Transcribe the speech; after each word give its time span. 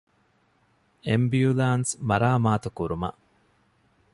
އެމްބިއުލާންސް 1.07 1.91
މަރާމާތުކުރުމަށް 2.07 3.17